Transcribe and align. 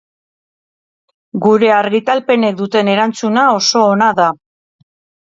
Gure 1.43 1.69
argitalpenek 1.79 2.57
duten 2.63 2.89
erantzuna 2.95 3.45
oso 3.59 3.83
ona 3.91 4.09
da. 4.23 4.31